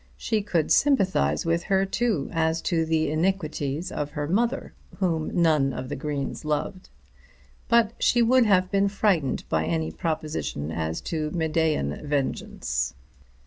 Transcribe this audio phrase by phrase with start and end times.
[0.17, 5.73] She could sympathise with her too, as to the iniquities of her mother, whom none
[5.73, 6.89] of the Greens loved.
[7.67, 12.95] But she would have been frightened by any proposition as to Medean vengeance.